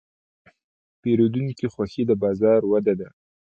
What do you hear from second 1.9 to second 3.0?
د بازار وده